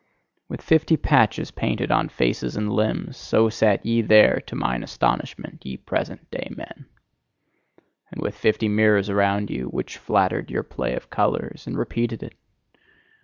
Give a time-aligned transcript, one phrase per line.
[0.49, 5.63] With fifty patches painted on faces and limbs so sat ye there to mine astonishment,
[5.63, 6.87] ye present day men!
[8.11, 12.33] And with fifty mirrors around you, which flattered your play of colours, and repeated it!